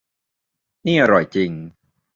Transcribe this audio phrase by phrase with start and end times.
[0.85, 1.51] นี่อร่อยจริง